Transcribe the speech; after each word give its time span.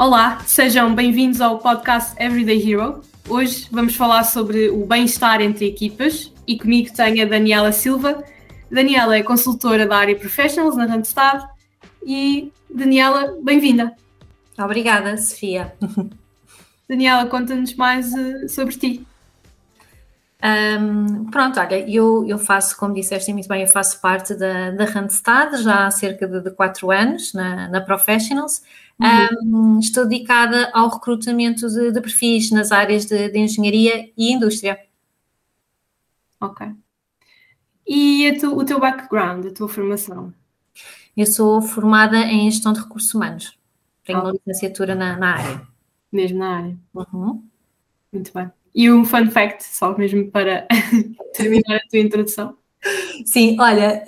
Olá, 0.00 0.40
sejam 0.46 0.94
bem-vindos 0.94 1.42
ao 1.42 1.58
podcast 1.58 2.14
Everyday 2.18 2.72
Hero. 2.72 3.02
Hoje 3.28 3.68
vamos 3.70 3.96
falar 3.96 4.24
sobre 4.24 4.70
o 4.70 4.86
bem-estar 4.86 5.42
entre 5.42 5.66
equipas 5.66 6.32
e 6.46 6.58
comigo 6.58 6.90
tenho 6.94 7.22
a 7.22 7.28
Daniela 7.28 7.70
Silva. 7.70 8.24
Daniela 8.70 9.14
é 9.18 9.22
consultora 9.22 9.86
da 9.86 9.98
área 9.98 10.16
Professionals 10.16 10.74
na 10.74 10.86
Randstad 10.86 11.46
e 12.02 12.50
Daniela, 12.74 13.36
bem-vinda. 13.42 13.94
Obrigada, 14.58 15.18
Sofia. 15.18 15.74
Daniela, 16.88 17.26
conta-nos 17.26 17.74
mais 17.74 18.10
uh, 18.14 18.48
sobre 18.48 18.76
ti. 18.76 19.06
Um, 20.42 21.26
pronto, 21.30 21.60
olha, 21.60 21.86
eu, 21.86 22.24
eu 22.26 22.38
faço, 22.38 22.74
como 22.78 22.94
disseste 22.94 23.30
muito 23.34 23.46
bem, 23.48 23.60
eu 23.60 23.68
faço 23.68 24.00
parte 24.00 24.34
da, 24.34 24.70
da 24.70 24.86
Randstad 24.86 25.62
já 25.62 25.86
há 25.86 25.90
cerca 25.90 26.26
de, 26.26 26.40
de 26.40 26.50
quatro 26.52 26.90
anos 26.90 27.34
na, 27.34 27.68
na 27.68 27.82
Professionals. 27.82 28.62
Uhum. 29.00 29.76
Um, 29.76 29.78
estou 29.78 30.06
dedicada 30.06 30.70
ao 30.74 30.88
recrutamento 30.88 31.66
de, 31.68 31.90
de 31.90 32.00
perfis 32.00 32.50
nas 32.50 32.70
áreas 32.70 33.06
de, 33.06 33.30
de, 33.30 33.38
engenharia 33.38 34.10
e 34.16 34.32
indústria. 34.32 34.78
Ok. 36.40 36.66
E 37.86 38.36
tu, 38.38 38.56
o 38.56 38.64
teu 38.64 38.78
background, 38.78 39.46
a 39.46 39.54
tua 39.54 39.68
formação? 39.68 40.34
Eu 41.16 41.26
sou 41.26 41.60
formada 41.62 42.18
em 42.18 42.50
gestão 42.50 42.72
de 42.72 42.80
recursos 42.80 43.12
humanos. 43.14 43.58
Tenho 44.04 44.20
uma 44.20 44.32
licenciatura 44.32 44.94
na, 44.94 45.16
na, 45.16 45.34
área. 45.34 45.66
Mesmo 46.12 46.38
na 46.38 46.56
área. 46.58 46.78
Uhum. 46.94 47.42
Muito 48.12 48.32
bem. 48.32 48.50
E 48.74 48.90
um 48.90 49.04
fun 49.04 49.30
fact, 49.30 49.64
só 49.64 49.96
mesmo 49.96 50.30
para 50.30 50.66
terminar 51.34 51.76
a 51.76 51.88
tua 51.88 51.98
introdução. 51.98 52.56
Sim, 53.24 53.56
olha, 53.60 54.04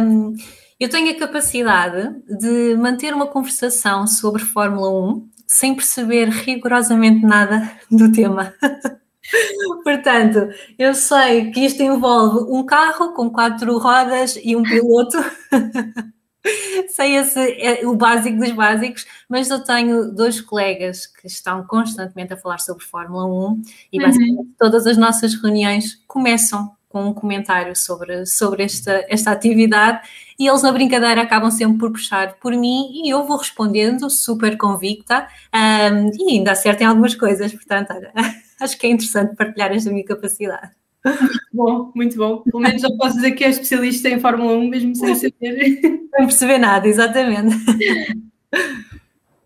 um, 0.00 0.34
eu 0.80 0.88
tenho 0.88 1.10
a 1.10 1.18
capacidade 1.18 2.16
de 2.26 2.74
manter 2.76 3.12
uma 3.12 3.26
conversação 3.26 4.06
sobre 4.06 4.42
Fórmula 4.42 4.90
1 4.90 5.28
sem 5.46 5.74
perceber 5.74 6.30
rigorosamente 6.30 7.24
nada 7.26 7.70
do 7.90 8.10
tema. 8.10 8.54
Portanto, 9.84 10.48
eu 10.78 10.94
sei 10.94 11.50
que 11.50 11.60
isto 11.60 11.82
envolve 11.82 12.50
um 12.50 12.64
carro 12.64 13.12
com 13.12 13.28
quatro 13.30 13.76
rodas 13.78 14.38
e 14.42 14.56
um 14.56 14.62
piloto. 14.62 15.18
sei 16.88 17.16
esse, 17.16 17.38
é 17.38 17.86
o 17.86 17.94
básico 17.94 18.38
dos 18.38 18.52
básicos, 18.52 19.06
mas 19.28 19.50
eu 19.50 19.62
tenho 19.62 20.10
dois 20.12 20.40
colegas 20.40 21.06
que 21.06 21.26
estão 21.26 21.66
constantemente 21.66 22.32
a 22.32 22.36
falar 22.36 22.58
sobre 22.58 22.84
Fórmula 22.84 23.26
1 23.26 23.62
e 23.92 24.00
basicamente 24.00 24.38
uhum. 24.38 24.54
todas 24.58 24.86
as 24.86 24.96
nossas 24.96 25.34
reuniões 25.34 26.02
começam 26.06 26.72
com 26.88 27.04
um 27.04 27.14
comentário 27.14 27.76
sobre, 27.76 28.26
sobre 28.26 28.64
esta, 28.64 29.04
esta 29.08 29.30
atividade 29.30 30.00
e 30.40 30.48
eles 30.48 30.62
na 30.62 30.72
brincadeira 30.72 31.20
acabam 31.20 31.50
sempre 31.50 31.76
por 31.76 31.92
puxar 31.92 32.36
por 32.40 32.52
mim 32.52 32.90
e 33.04 33.10
eu 33.10 33.26
vou 33.26 33.36
respondendo 33.36 34.08
super 34.08 34.56
convicta 34.56 35.28
um, 35.54 36.10
e 36.18 36.32
ainda 36.32 36.52
acertem 36.52 36.86
algumas 36.86 37.14
coisas, 37.14 37.52
portanto, 37.52 37.92
olha, 37.92 38.10
acho 38.58 38.78
que 38.78 38.86
é 38.86 38.90
interessante 38.90 39.36
partilhar 39.36 39.70
esta 39.70 39.90
minha 39.90 40.04
capacidade. 40.04 40.70
Muito 41.04 41.50
bom, 41.52 41.92
muito 41.94 42.16
bom. 42.16 42.38
Pelo 42.38 42.62
menos 42.62 42.80
já 42.80 42.88
posso 42.96 43.16
dizer 43.16 43.32
que 43.32 43.44
é 43.44 43.50
especialista 43.50 44.08
em 44.08 44.18
Fórmula 44.18 44.56
1, 44.56 44.68
mesmo 44.68 44.96
sem 44.96 45.14
saber. 45.14 45.80
Sem 46.10 46.26
perceber 46.26 46.58
nada, 46.58 46.88
exatamente. 46.88 47.56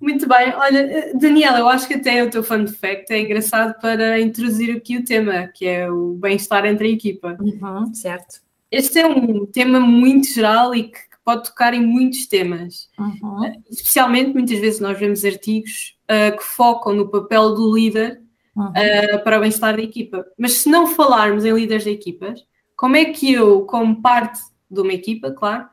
Muito 0.00 0.28
bem. 0.28 0.52
Olha, 0.54 1.12
Daniela, 1.14 1.58
eu 1.58 1.68
acho 1.68 1.86
que 1.86 1.94
até 1.94 2.22
o 2.24 2.30
teu 2.30 2.42
fun 2.42 2.66
fact 2.66 3.12
é 3.12 3.20
engraçado 3.20 3.78
para 3.80 4.20
introduzir 4.20 4.76
aqui 4.76 4.96
o 4.96 5.04
tema, 5.04 5.48
que 5.48 5.66
é 5.66 5.90
o 5.90 6.14
bem-estar 6.14 6.64
entre 6.66 6.88
a 6.88 6.90
equipa. 6.90 7.36
Uhum, 7.40 7.94
certo. 7.94 8.44
Este 8.70 8.98
é 8.98 9.06
um 9.06 9.46
tema 9.46 9.78
muito 9.80 10.28
geral 10.28 10.74
e 10.74 10.84
que 10.84 10.98
pode 11.24 11.44
tocar 11.44 11.72
em 11.74 11.84
muitos 11.84 12.26
temas. 12.26 12.88
Uhum. 12.98 13.62
Especialmente, 13.70 14.34
muitas 14.34 14.58
vezes, 14.58 14.80
nós 14.80 14.98
vemos 14.98 15.24
artigos 15.24 15.96
uh, 16.04 16.36
que 16.36 16.44
focam 16.44 16.92
no 16.92 17.08
papel 17.08 17.54
do 17.54 17.74
líder 17.74 18.20
uhum. 18.54 18.68
uh, 18.68 19.24
para 19.24 19.38
o 19.38 19.40
bem-estar 19.40 19.76
da 19.76 19.82
equipa. 19.82 20.24
Mas 20.38 20.52
se 20.52 20.68
não 20.68 20.86
falarmos 20.86 21.44
em 21.44 21.52
líderes 21.52 21.84
de 21.84 21.90
equipas, 21.90 22.44
como 22.76 22.96
é 22.96 23.06
que 23.06 23.32
eu, 23.32 23.62
como 23.62 24.02
parte 24.02 24.40
de 24.70 24.80
uma 24.80 24.92
equipa, 24.92 25.30
claro, 25.30 25.66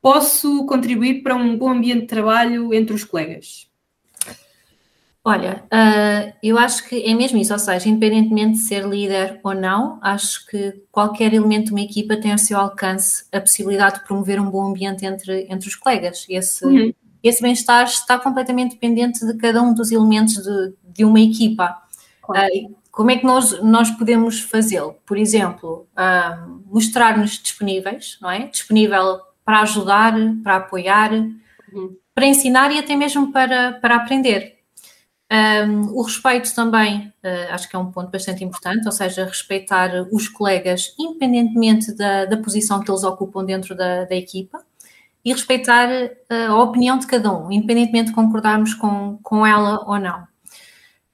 posso 0.00 0.66
contribuir 0.66 1.22
para 1.22 1.34
um 1.34 1.56
bom 1.56 1.70
ambiente 1.70 2.02
de 2.02 2.06
trabalho 2.08 2.74
entre 2.74 2.94
os 2.94 3.04
colegas? 3.04 3.71
Olha, 5.24 5.62
uh, 5.66 6.32
eu 6.42 6.58
acho 6.58 6.88
que 6.88 7.00
é 7.00 7.14
mesmo 7.14 7.38
isso, 7.38 7.52
ou 7.52 7.58
seja, 7.58 7.88
independentemente 7.88 8.54
de 8.54 8.64
ser 8.64 8.84
líder 8.84 9.38
ou 9.44 9.54
não, 9.54 10.00
acho 10.02 10.44
que 10.46 10.82
qualquer 10.90 11.32
elemento 11.32 11.66
de 11.66 11.72
uma 11.72 11.80
equipa 11.80 12.16
tem 12.16 12.32
ao 12.32 12.38
seu 12.38 12.58
alcance 12.58 13.24
a 13.30 13.40
possibilidade 13.40 14.00
de 14.00 14.04
promover 14.04 14.40
um 14.40 14.50
bom 14.50 14.66
ambiente 14.66 15.06
entre, 15.06 15.46
entre 15.48 15.68
os 15.68 15.76
colegas. 15.76 16.26
Esse, 16.28 16.66
uhum. 16.66 16.92
esse 17.22 17.40
bem-estar 17.40 17.84
está 17.84 18.18
completamente 18.18 18.72
dependente 18.72 19.24
de 19.24 19.34
cada 19.34 19.62
um 19.62 19.72
dos 19.72 19.92
elementos 19.92 20.34
de, 20.34 20.74
de 20.92 21.04
uma 21.04 21.20
equipa. 21.20 21.80
Claro. 22.20 22.48
Uh, 22.52 22.74
como 22.90 23.12
é 23.12 23.16
que 23.16 23.24
nós, 23.24 23.62
nós 23.62 23.90
podemos 23.92 24.40
fazê-lo? 24.40 24.96
Por 25.06 25.16
exemplo, 25.16 25.86
uh, 25.92 26.60
mostrar-nos 26.66 27.38
disponíveis, 27.38 28.18
não 28.20 28.28
é? 28.28 28.48
Disponível 28.48 29.20
para 29.44 29.60
ajudar, 29.60 30.14
para 30.42 30.56
apoiar, 30.56 31.12
uhum. 31.12 31.96
para 32.12 32.26
ensinar 32.26 32.72
e 32.72 32.78
até 32.80 32.96
mesmo 32.96 33.32
para, 33.32 33.74
para 33.74 33.94
aprender. 33.94 34.61
Um, 35.32 35.96
o 35.96 36.02
respeito 36.02 36.54
também 36.54 37.10
uh, 37.24 37.52
acho 37.52 37.66
que 37.66 37.74
é 37.74 37.78
um 37.78 37.90
ponto 37.90 38.10
bastante 38.10 38.44
importante, 38.44 38.84
ou 38.84 38.92
seja, 38.92 39.24
respeitar 39.24 40.06
os 40.12 40.28
colegas 40.28 40.94
independentemente 40.98 41.90
da, 41.96 42.26
da 42.26 42.36
posição 42.36 42.80
que 42.80 42.90
eles 42.90 43.02
ocupam 43.02 43.42
dentro 43.42 43.74
da, 43.74 44.04
da 44.04 44.14
equipa 44.14 44.62
e 45.24 45.32
respeitar 45.32 45.88
uh, 45.88 46.52
a 46.52 46.62
opinião 46.62 46.98
de 46.98 47.06
cada 47.06 47.32
um, 47.32 47.50
independentemente 47.50 48.10
de 48.10 48.14
concordarmos 48.14 48.74
com, 48.74 49.18
com 49.22 49.46
ela 49.46 49.82
ou 49.86 49.98
não. 49.98 50.30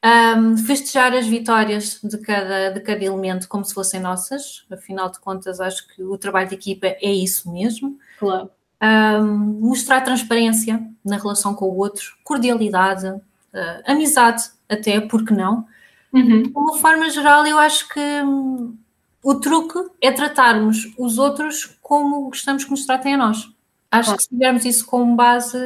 Um, 0.04 0.56
festejar 0.56 1.12
as 1.12 1.26
vitórias 1.26 2.00
de 2.02 2.18
cada, 2.18 2.70
de 2.70 2.80
cada 2.80 3.04
elemento 3.04 3.48
como 3.48 3.64
se 3.64 3.74
fossem 3.74 4.00
nossas, 4.00 4.64
afinal 4.68 5.12
de 5.12 5.20
contas, 5.20 5.60
acho 5.60 5.86
que 5.94 6.02
o 6.02 6.18
trabalho 6.18 6.48
de 6.48 6.56
equipa 6.56 6.88
é 6.88 7.12
isso 7.12 7.52
mesmo. 7.52 7.96
Claro. 8.18 8.50
Um, 8.82 9.60
mostrar 9.60 10.00
transparência 10.00 10.80
na 11.04 11.16
relação 11.18 11.54
com 11.54 11.66
o 11.66 11.76
outro, 11.76 12.16
cordialidade, 12.24 13.12
uh, 13.58 13.82
amizade, 13.90 14.42
até, 14.68 15.00
porque 15.00 15.34
não? 15.34 15.66
Uhum. 16.12 16.42
De 16.42 16.50
uma 16.50 16.78
forma 16.78 17.10
geral, 17.10 17.46
eu 17.46 17.58
acho 17.58 17.88
que 17.88 18.00
hum, 18.00 18.76
o 19.22 19.34
truque 19.34 19.90
é 20.00 20.10
tratarmos 20.12 20.92
os 20.98 21.18
outros 21.18 21.78
como 21.82 22.22
gostamos 22.24 22.64
que 22.64 22.70
nos 22.70 22.86
tratem 22.86 23.14
a 23.14 23.18
nós. 23.18 23.50
Acho 23.90 24.08
claro. 24.08 24.16
que 24.16 24.22
se 24.22 24.28
tivermos 24.28 24.64
isso 24.64 24.86
como 24.86 25.16
base, 25.16 25.58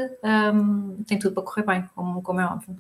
um, 0.55 1.03
tem 1.05 1.19
tudo 1.19 1.35
para 1.35 1.43
correr 1.43 1.67
bem, 1.67 1.85
como, 1.95 2.23
como 2.23 2.41
é 2.41 2.45
óbvio. 2.45 2.77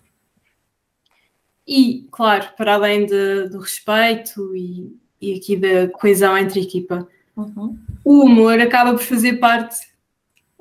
E, 1.66 2.08
claro, 2.10 2.48
para 2.56 2.74
além 2.74 3.06
de, 3.06 3.48
do 3.48 3.58
respeito 3.58 4.54
e, 4.56 4.96
e 5.20 5.34
aqui 5.34 5.56
da 5.56 5.88
coesão 5.88 6.36
entre 6.36 6.60
a 6.60 6.62
equipa, 6.62 7.08
uhum. 7.36 7.76
o 8.04 8.24
humor 8.24 8.60
acaba 8.60 8.92
por 8.92 9.02
fazer 9.02 9.34
parte 9.34 9.92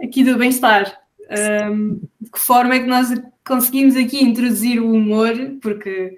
aqui 0.01 0.23
do 0.23 0.37
bem-estar. 0.37 0.99
Um, 1.69 2.01
de 2.19 2.29
que 2.29 2.39
forma 2.39 2.75
é 2.75 2.79
que 2.79 2.87
nós 2.87 3.09
conseguimos 3.45 3.95
aqui 3.95 4.23
introduzir 4.23 4.81
o 4.81 4.91
humor, 4.91 5.33
porque 5.61 6.17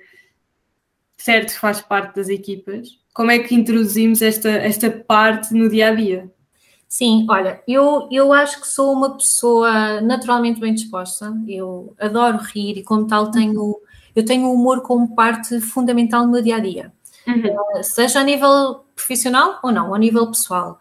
certo 1.17 1.57
faz 1.57 1.81
parte 1.81 2.15
das 2.15 2.29
equipas, 2.29 2.99
como 3.13 3.31
é 3.31 3.39
que 3.39 3.55
introduzimos 3.55 4.21
esta, 4.21 4.49
esta 4.49 4.89
parte 4.89 5.53
no 5.53 5.69
dia 5.69 5.89
a 5.89 5.95
dia? 5.95 6.31
Sim, 6.87 7.25
olha, 7.29 7.61
eu, 7.67 8.07
eu 8.11 8.31
acho 8.31 8.61
que 8.61 8.67
sou 8.67 8.93
uma 8.93 9.15
pessoa 9.15 10.01
naturalmente 10.01 10.59
bem 10.59 10.73
disposta, 10.73 11.33
eu 11.47 11.95
adoro 11.99 12.37
rir 12.37 12.77
e 12.77 12.83
como 12.83 13.07
tal 13.07 13.31
tenho, 13.31 13.79
eu 14.15 14.25
tenho 14.25 14.47
o 14.47 14.53
humor 14.53 14.81
como 14.81 15.15
parte 15.15 15.59
fundamental 15.59 16.25
no 16.25 16.33
meu 16.33 16.41
dia 16.41 16.57
a 16.57 16.59
dia. 16.59 16.93
Uhum. 17.25 17.79
Uh, 17.79 17.83
seja 17.83 18.19
a 18.19 18.23
nível 18.23 18.85
profissional 18.95 19.59
ou 19.63 19.71
não, 19.71 19.93
a 19.93 19.97
nível 19.97 20.27
pessoal. 20.27 20.79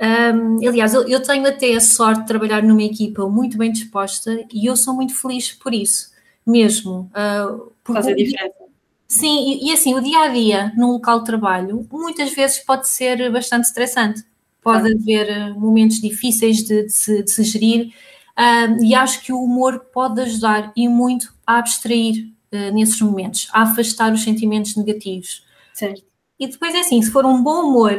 Um, 0.00 0.66
aliás, 0.66 0.94
eu, 0.94 1.06
eu, 1.06 1.22
tenho 1.22 1.46
até 1.46 1.74
a 1.74 1.80
sorte 1.80 2.22
de 2.22 2.26
trabalhar 2.26 2.62
numa 2.62 2.82
equipa 2.82 3.28
muito 3.28 3.56
bem 3.56 3.70
disposta 3.70 4.44
e 4.52 4.66
eu 4.66 4.74
sou 4.74 4.94
muito 4.94 5.14
feliz 5.14 5.52
por 5.52 5.72
isso, 5.72 6.10
mesmo. 6.46 7.10
Uh, 7.12 7.70
Faz 7.84 8.08
a 8.08 8.12
diferença. 8.12 8.62
Sim, 9.06 9.52
e, 9.52 9.68
e, 9.68 9.72
assim, 9.72 9.94
o 9.94 10.00
dia 10.00 10.20
a 10.20 10.28
dia 10.28 10.72
no 10.74 10.92
local 10.92 11.20
de 11.20 11.26
trabalho 11.26 11.86
muitas 11.92 12.32
vezes 12.32 12.58
pode 12.58 12.88
ser 12.88 13.30
bastante 13.30 13.64
estressante. 13.64 14.24
Pode 14.62 14.90
ah. 14.90 14.94
haver 14.96 15.30
ah, 15.30 15.54
momentos 15.54 16.00
difíceis 16.00 16.62
de, 16.62 16.84
de, 16.84 16.92
se, 16.92 17.22
de 17.22 17.30
se, 17.30 17.44
gerir 17.44 17.92
uh, 18.38 18.82
e 18.82 18.94
acho 18.94 19.22
que 19.22 19.32
o 19.32 19.42
humor 19.42 19.80
pode 19.92 20.20
ajudar 20.22 20.72
e 20.74 20.88
muito 20.88 21.34
a 21.46 21.58
abstrair 21.58 22.32
uh, 22.52 22.72
nesses 22.72 23.00
momentos, 23.00 23.48
a 23.52 23.62
afastar 23.62 24.12
os 24.12 24.22
sentimentos 24.22 24.76
negativos. 24.76 25.44
Certo. 25.74 26.02
E 26.38 26.46
depois 26.46 26.74
é 26.74 26.80
assim, 26.80 27.02
se 27.02 27.10
for 27.10 27.26
um 27.26 27.42
bom 27.42 27.66
humor, 27.66 27.92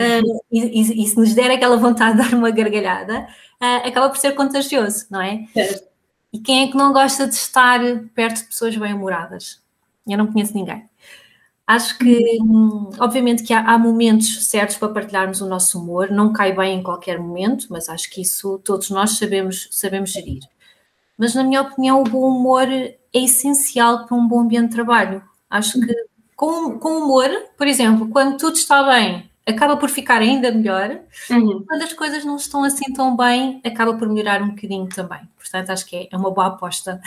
Uh, 0.00 0.40
e, 0.52 0.60
e, 0.60 1.04
e, 1.04 1.06
se 1.06 1.16
nos 1.16 1.34
der 1.34 1.50
aquela 1.50 1.76
vontade 1.76 2.16
de 2.16 2.22
dar 2.22 2.36
uma 2.36 2.50
gargalhada, 2.50 3.26
uh, 3.60 3.88
acaba 3.88 4.08
por 4.10 4.18
ser 4.18 4.32
contagioso, 4.34 5.06
não 5.10 5.20
é? 5.20 5.46
E 6.32 6.38
quem 6.38 6.64
é 6.64 6.70
que 6.70 6.76
não 6.76 6.92
gosta 6.92 7.26
de 7.26 7.34
estar 7.34 7.80
perto 8.14 8.42
de 8.42 8.44
pessoas 8.44 8.76
bem-humoradas? 8.76 9.62
Eu 10.06 10.18
não 10.18 10.26
conheço 10.26 10.54
ninguém. 10.54 10.84
Acho 11.66 11.98
que, 11.98 12.38
hum, 12.40 12.90
obviamente, 12.98 13.42
que 13.42 13.52
há, 13.52 13.60
há, 13.60 13.78
momentos 13.78 14.46
certos 14.46 14.76
para 14.76 14.92
partilharmos 14.92 15.40
o 15.40 15.48
nosso 15.48 15.80
humor, 15.80 16.10
não 16.10 16.32
cai 16.32 16.54
bem 16.54 16.78
em 16.78 16.82
qualquer 16.82 17.18
momento, 17.18 17.66
mas 17.70 17.88
acho 17.88 18.08
que 18.10 18.20
isso 18.20 18.60
todos 18.64 18.90
nós 18.90 19.18
sabemos, 19.18 19.68
sabemos 19.72 20.12
gerir. 20.12 20.42
Mas, 21.18 21.34
na 21.34 21.42
minha 21.42 21.62
opinião, 21.62 22.02
o 22.02 22.04
bom 22.04 22.28
humor 22.28 22.68
é 22.68 22.96
é 23.16 23.24
essencial 23.24 24.04
para 24.04 24.16
um 24.16 24.28
bom 24.28 24.40
ambiente 24.40 24.68
de 24.68 24.74
trabalho. 24.74 25.22
Acho 25.48 25.80
que 25.80 25.94
com, 26.36 26.78
com 26.78 26.98
humor, 26.98 27.30
por 27.56 27.66
exemplo, 27.66 28.08
quando 28.10 28.36
tudo 28.36 28.56
está 28.56 28.82
bem, 28.82 29.30
acaba 29.46 29.76
por 29.76 29.88
ficar 29.88 30.20
ainda 30.20 30.50
melhor. 30.50 30.98
Uhum. 31.30 31.64
Quando 31.66 31.82
as 31.82 31.92
coisas 31.92 32.24
não 32.24 32.36
estão 32.36 32.64
assim 32.64 32.92
tão 32.92 33.16
bem, 33.16 33.60
acaba 33.64 33.94
por 33.94 34.08
melhorar 34.08 34.42
um 34.42 34.50
bocadinho 34.50 34.88
também. 34.88 35.20
Portanto, 35.38 35.70
acho 35.70 35.86
que 35.86 36.08
é 36.10 36.16
uma 36.16 36.30
boa 36.30 36.48
aposta. 36.48 37.00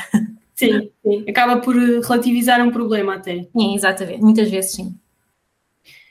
Sim, 0.56 0.90
sim. 1.06 1.26
acaba 1.30 1.62
por 1.62 1.76
relativizar 1.76 2.62
um 2.62 2.72
problema 2.72 3.16
até. 3.16 3.44
Sim, 3.44 3.76
exatamente. 3.76 4.22
Muitas 4.22 4.50
vezes 4.50 4.72
sim. 4.72 4.98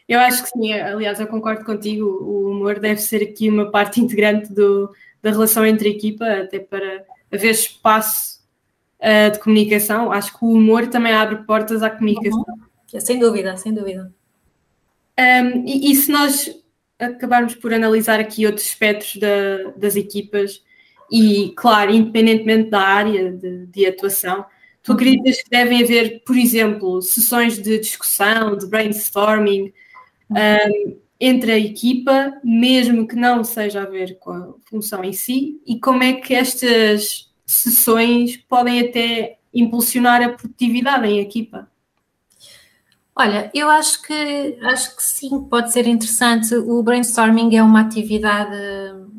Eu 0.09 0.21
acho 0.21 0.43
que 0.43 0.49
sim, 0.49 0.73
aliás, 0.73 1.21
eu 1.21 1.27
concordo 1.27 1.65
contigo, 1.67 2.07
o 2.07 2.51
humor 2.51 2.81
deve 2.81 2.99
ser 2.99 3.23
aqui 3.23 3.51
uma 3.51 3.71
parte 3.71 4.01
integrante 4.01 4.51
do, 4.53 4.91
da 5.23 5.31
relação 5.31 5.67
entre 5.67 5.89
a 5.89 5.91
equipa, 5.91 6.25
até 6.25 6.59
para 6.59 7.05
haver 7.31 7.51
espaço 7.51 8.41
uh, 9.01 9.31
de 9.31 9.39
comunicação. 9.39 10.11
Acho 10.11 10.39
que 10.39 10.45
o 10.45 10.49
humor 10.49 10.87
também 10.87 11.13
abre 11.13 11.45
portas 11.45 11.83
à 11.83 11.91
comunicação. 11.91 12.45
Uhum. 12.49 13.01
Sem 13.01 13.19
dúvida, 13.19 13.55
sem 13.59 13.75
dúvida. 13.75 14.11
Um, 15.19 15.67
e, 15.67 15.91
e, 15.91 15.97
se 15.97 16.13
nós 16.13 16.49
acabarmos 16.99 17.55
por 17.55 17.75
analisar 17.75 18.21
aqui 18.21 18.47
outros 18.47 18.67
espectros 18.67 19.17
da, 19.17 19.73
das 19.77 19.97
equipas, 19.97 20.63
e 21.11 21.53
claro, 21.57 21.91
independentemente 21.91 22.71
da 22.71 22.81
área 22.81 23.33
de, 23.33 23.67
de 23.67 23.87
atuação, 23.87 24.45
tu 24.83 24.93
uhum. 24.93 24.97
acreditas 24.97 25.43
que 25.43 25.51
devem 25.51 25.83
haver, 25.83 26.23
por 26.25 26.37
exemplo, 26.37 27.03
sessões 27.03 27.61
de 27.61 27.79
discussão, 27.81 28.57
de 28.57 28.67
brainstorming 28.67 29.73
um, 30.31 30.97
entre 31.21 31.53
a 31.53 31.59
equipa, 31.59 32.33
mesmo 32.45 33.09
que 33.09 33.17
não 33.17 33.43
seja 33.43 33.83
a 33.83 33.87
ver 33.87 34.19
com 34.19 34.31
a 34.31 34.55
função 34.67 35.03
em 35.03 35.13
si, 35.13 35.61
e 35.67 35.81
como 35.81 36.03
é 36.03 36.13
que 36.13 36.35
estas 36.35 37.33
sessões 37.45 38.37
podem 38.37 38.81
até 38.81 39.39
impulsionar 39.53 40.23
a 40.23 40.29
produtividade 40.29 41.09
em 41.09 41.19
equipa? 41.19 41.69
Olha, 43.21 43.51
eu 43.53 43.69
acho 43.69 44.01
que 44.03 44.59
acho 44.63 44.95
que 44.95 45.03
sim, 45.03 45.41
pode 45.51 45.73
ser 45.73 45.89
interessante. 45.89 46.55
O 46.55 46.81
brainstorming 46.85 47.57
é 47.57 47.63
uma 47.63 47.81
atividade 47.81 48.57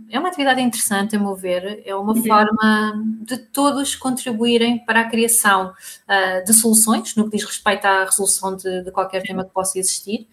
é 0.09 0.17
uma 0.17 0.29
atividade 0.29 0.61
interessante, 0.61 1.15
a 1.15 1.19
meu 1.19 1.35
ver. 1.35 1.83
É 1.85 1.93
uma 1.93 2.13
uhum. 2.13 2.23
forma 2.23 3.03
de 3.21 3.37
todos 3.37 3.95
contribuírem 3.95 4.83
para 4.85 5.01
a 5.01 5.09
criação 5.09 5.71
uh, 5.71 6.45
de 6.45 6.53
soluções, 6.53 7.15
no 7.15 7.25
que 7.25 7.37
diz 7.37 7.45
respeito 7.45 7.85
à 7.85 8.05
resolução 8.05 8.55
de, 8.55 8.83
de 8.83 8.91
qualquer 8.91 9.21
tema 9.21 9.43
que 9.43 9.51
possa 9.51 9.77
existir. 9.77 10.27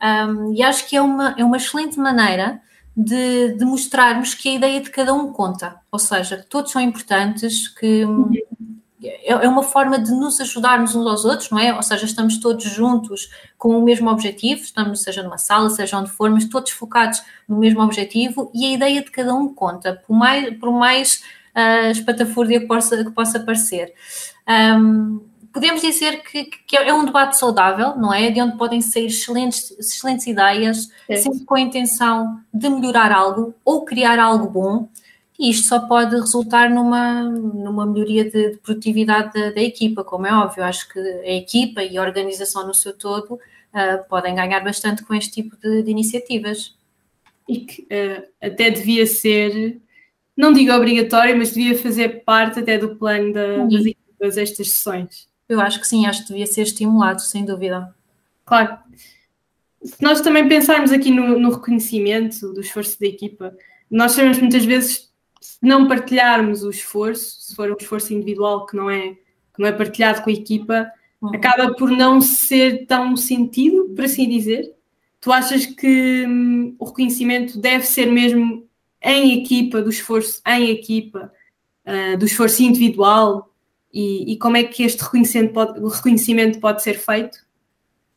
Um, 0.00 0.54
e 0.54 0.62
acho 0.62 0.88
que 0.88 0.96
é 0.96 1.02
uma, 1.02 1.34
é 1.36 1.44
uma 1.44 1.56
excelente 1.56 1.98
maneira 1.98 2.62
de, 2.96 3.54
de, 3.54 3.64
mostrarmos 3.64 4.32
que 4.32 4.48
a 4.48 4.54
ideia 4.54 4.80
de 4.80 4.90
cada 4.90 5.12
um 5.12 5.32
conta, 5.32 5.76
ou 5.90 5.98
seja, 5.98 6.36
que 6.36 6.46
todos 6.46 6.70
são 6.70 6.80
importantes, 6.80 7.68
que 7.68 8.04
uhum. 8.04 8.30
É, 9.02 9.32
é 9.32 9.48
uma 9.48 9.62
forma 9.62 9.98
de 9.98 10.10
nos 10.10 10.40
ajudarmos 10.40 10.94
uns 10.94 11.06
aos 11.06 11.24
outros, 11.24 11.50
não 11.50 11.58
é? 11.58 11.74
Ou 11.74 11.82
seja, 11.82 12.04
estamos 12.04 12.38
todos 12.38 12.64
juntos 12.64 13.30
com 13.56 13.78
o 13.78 13.82
mesmo 13.82 14.10
objetivo, 14.10 14.62
estamos, 14.62 15.02
seja 15.02 15.22
numa 15.22 15.38
sala, 15.38 15.70
seja 15.70 15.98
onde 15.98 16.10
for, 16.10 16.30
mas 16.30 16.46
todos 16.46 16.72
focados 16.72 17.22
no 17.48 17.58
mesmo 17.58 17.82
objetivo 17.82 18.50
e 18.54 18.66
a 18.66 18.72
ideia 18.72 19.02
de 19.02 19.10
cada 19.10 19.34
um 19.34 19.52
conta, 19.52 20.02
por 20.06 20.16
mais, 20.16 20.56
por 20.58 20.72
mais 20.72 21.22
uh, 21.54 21.90
espatafúrdia 21.90 22.60
que 22.60 22.66
possa, 22.66 23.04
que 23.04 23.10
possa 23.10 23.40
parecer. 23.40 23.92
Um, 24.48 25.20
podemos 25.52 25.80
dizer 25.80 26.22
que, 26.22 26.44
que, 26.44 26.76
é 26.76 26.92
um 26.92 27.04
debate 27.04 27.36
saudável, 27.36 27.96
não 27.96 28.12
é? 28.12 28.30
De 28.30 28.40
onde 28.40 28.56
podem 28.56 28.80
sair 28.80 29.06
excelentes, 29.06 29.70
excelentes 29.78 30.26
ideias, 30.26 30.88
é. 31.08 31.16
sempre 31.16 31.44
com 31.44 31.54
a 31.54 31.60
intenção 31.60 32.40
de 32.52 32.68
melhorar 32.68 33.12
algo 33.12 33.54
ou 33.64 33.84
criar 33.84 34.18
algo 34.18 34.48
bom. 34.48 34.88
E 35.38 35.50
isto 35.50 35.68
só 35.68 35.80
pode 35.86 36.16
resultar 36.16 36.68
numa, 36.68 37.22
numa 37.22 37.86
melhoria 37.86 38.24
de, 38.24 38.50
de 38.50 38.56
produtividade 38.58 39.32
da, 39.32 39.50
da, 39.50 39.62
equipa, 39.62 40.02
como 40.02 40.26
é 40.26 40.32
óbvio. 40.34 40.64
Acho 40.64 40.88
que 40.88 40.98
a 40.98 41.32
equipa 41.32 41.82
e 41.82 41.96
a 41.96 42.02
organização 42.02 42.66
no 42.66 42.74
seu 42.74 42.92
todo 42.92 43.34
uh, 43.34 44.08
podem 44.08 44.34
ganhar 44.34 44.60
bastante 44.60 45.04
com 45.04 45.14
este 45.14 45.30
tipo 45.30 45.56
de, 45.56 45.82
de 45.84 45.90
iniciativas. 45.90 46.76
E 47.48 47.60
que 47.60 47.82
uh, 47.82 48.26
até 48.42 48.68
devia 48.68 49.06
ser, 49.06 49.80
não 50.36 50.52
digo 50.52 50.72
obrigatório, 50.72 51.38
mas 51.38 51.52
devia 51.52 51.78
fazer 51.78 52.24
parte 52.24 52.58
até 52.58 52.76
do 52.76 52.96
plano 52.96 53.32
da, 53.32 53.58
das 53.58 53.86
equipas 53.86 54.36
estas 54.36 54.70
sessões. 54.70 55.28
Eu 55.48 55.60
acho 55.60 55.80
que 55.80 55.86
sim, 55.86 56.04
acho 56.04 56.22
que 56.22 56.28
devia 56.28 56.46
ser 56.46 56.62
estimulado, 56.62 57.22
sem 57.22 57.44
dúvida. 57.44 57.94
Claro. 58.44 58.76
Se 59.82 60.02
nós 60.02 60.20
também 60.20 60.48
pensarmos 60.48 60.90
aqui 60.90 61.10
no, 61.12 61.38
no 61.38 61.50
reconhecimento 61.50 62.52
do 62.52 62.60
esforço 62.60 62.98
da 62.98 63.06
equipa, 63.06 63.56
nós 63.90 64.12
sabemos 64.12 64.38
muitas 64.38 64.64
vezes, 64.64 65.07
se 65.48 65.58
não 65.62 65.88
partilharmos 65.88 66.62
o 66.62 66.68
esforço, 66.68 67.40
se 67.40 67.56
for 67.56 67.70
um 67.70 67.76
esforço 67.80 68.12
individual 68.12 68.66
que 68.66 68.76
não 68.76 68.90
é, 68.90 69.12
que 69.12 69.58
não 69.58 69.66
é 69.66 69.72
partilhado 69.72 70.20
com 70.20 70.28
a 70.28 70.32
equipa, 70.32 70.86
uhum. 71.22 71.34
acaba 71.34 71.72
por 71.72 71.90
não 71.90 72.20
ser 72.20 72.84
tão 72.84 73.16
sentido, 73.16 73.94
por 73.96 74.04
assim 74.04 74.28
dizer. 74.28 74.74
Tu 75.18 75.32
achas 75.32 75.64
que 75.64 76.26
hum, 76.28 76.76
o 76.78 76.84
reconhecimento 76.84 77.58
deve 77.58 77.86
ser 77.86 78.06
mesmo 78.06 78.68
em 79.02 79.42
equipa, 79.42 79.80
do 79.80 79.88
esforço 79.88 80.42
em 80.46 80.68
equipa, 80.68 81.32
uh, 81.86 82.18
do 82.18 82.26
esforço 82.26 82.62
individual, 82.62 83.50
e, 83.90 84.32
e 84.32 84.38
como 84.38 84.58
é 84.58 84.64
que 84.64 84.82
este 84.82 85.02
reconhecimento 85.02 85.54
pode, 85.54 85.80
o 85.80 85.88
reconhecimento 85.88 86.60
pode 86.60 86.82
ser 86.82 86.98
feito? 86.98 87.38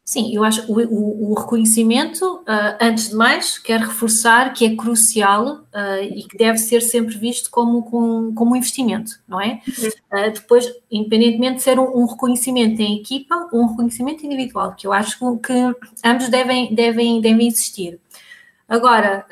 Sim, 0.03 0.35
eu 0.35 0.43
acho 0.43 0.65
que 0.65 0.71
o, 0.71 0.75
o, 0.75 1.31
o, 1.31 1.33
reconhecimento, 1.35 2.37
uh, 2.39 2.75
antes 2.81 3.09
de 3.09 3.15
mais, 3.15 3.59
quero 3.59 3.85
reforçar 3.85 4.51
que 4.51 4.65
é 4.65 4.75
crucial 4.75 5.61
uh, 5.73 6.03
e 6.03 6.23
que 6.23 6.37
deve 6.37 6.57
ser 6.57 6.81
sempre 6.81 7.15
visto 7.17 7.51
como, 7.51 7.83
como, 7.83 8.33
como 8.33 8.51
um 8.51 8.55
investimento, 8.55 9.11
não 9.27 9.39
é? 9.39 9.61
Uh, 9.69 10.31
depois, 10.33 10.67
independentemente 10.91 11.57
de 11.57 11.61
ser 11.61 11.79
um, 11.79 12.01
um, 12.01 12.05
reconhecimento 12.05 12.81
em 12.81 12.99
equipa 12.99 13.47
ou 13.53 13.61
um 13.61 13.67
reconhecimento 13.67 14.25
individual, 14.25 14.73
que 14.75 14.87
eu 14.87 14.91
acho 14.91 15.19
que 15.37 15.55
ambos 16.03 16.29
devem, 16.29 16.73
devem, 16.73 17.21
devem 17.21 17.47
existir. 17.47 17.99
Agora, 18.67 19.25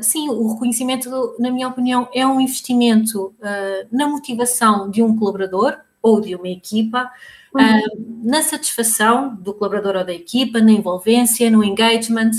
sim, 0.00 0.30
o 0.30 0.54
reconhecimento, 0.54 1.36
na 1.38 1.50
minha 1.50 1.68
opinião, 1.68 2.08
é 2.14 2.26
um 2.26 2.40
investimento 2.40 3.34
na 3.92 4.08
motivação 4.08 4.90
de 4.90 5.02
um 5.02 5.14
colaborador, 5.14 5.76
ou 6.06 6.20
de 6.20 6.36
uma 6.36 6.48
equipa, 6.48 7.10
uhum. 7.52 7.62
uh, 7.62 8.20
na 8.22 8.40
satisfação 8.42 9.34
do 9.34 9.52
colaborador 9.52 9.96
ou 9.96 10.04
da 10.04 10.14
equipa, 10.14 10.60
na 10.60 10.70
envolvência, 10.70 11.50
no 11.50 11.64
engagement. 11.64 12.30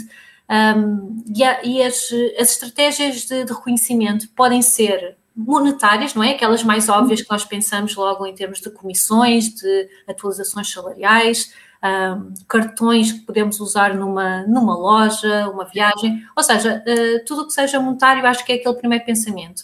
Um, 0.50 1.24
e, 1.36 1.44
a, 1.44 1.64
e 1.66 1.84
as, 1.84 2.10
as, 2.40 2.52
estratégias 2.52 3.26
de, 3.26 3.44
de, 3.44 3.52
reconhecimento 3.52 4.30
podem 4.30 4.62
ser 4.62 5.18
monetárias, 5.36 6.14
não 6.14 6.24
é? 6.24 6.32
Aquelas 6.32 6.64
mais 6.64 6.88
óbvias 6.88 7.22
que 7.22 7.30
nós 7.30 7.44
pensamos 7.44 7.94
logo 7.96 8.26
em 8.26 8.34
termos 8.34 8.62
de 8.62 8.70
comissões, 8.70 9.50
de 9.50 9.90
atualizações 10.08 10.72
salariais, 10.72 11.54
um, 11.84 12.34
cartões 12.48 13.12
que 13.12 13.20
podemos 13.20 13.60
usar 13.60 13.94
numa, 13.94 14.44
numa 14.48 14.78
loja, 14.78 15.50
uma 15.50 15.66
viagem, 15.66 16.24
ou 16.36 16.42
seja, 16.42 16.82
uh, 16.88 17.26
tudo 17.26 17.42
o 17.42 17.48
que 17.48 17.54
seja 17.54 17.82
monetário, 17.82 18.26
acho 18.26 18.46
que 18.46 18.54
é 18.54 18.56
aquele 18.56 18.76
primeiro 18.76 19.04
pensamento. 19.04 19.64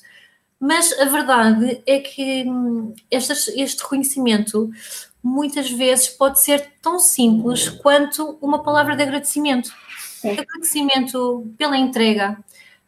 Mas 0.65 0.97
a 0.97 1.03
verdade 1.03 1.83
é 1.85 1.99
que 1.99 2.45
hum, 2.49 2.93
este, 3.11 3.33
este 3.59 3.83
reconhecimento 3.83 4.71
muitas 5.21 5.69
vezes 5.69 6.07
pode 6.07 6.39
ser 6.39 6.75
tão 6.81 6.99
simples 6.99 7.67
quanto 7.67 8.37
uma 8.41 8.63
palavra 8.63 8.95
de 8.95 9.03
agradecimento. 9.03 9.73
É. 10.23 10.31
Agradecimento 10.39 11.53
pela 11.57 11.75
entrega, 11.75 12.37